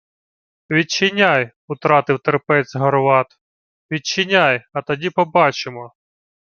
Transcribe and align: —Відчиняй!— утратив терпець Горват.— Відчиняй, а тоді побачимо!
—Відчиняй!— 0.69 1.51
утратив 1.67 2.19
терпець 2.19 2.75
Горват.— 2.75 3.27
Відчиняй, 3.91 4.65
а 4.73 4.81
тоді 4.81 5.09
побачимо! 5.09 5.93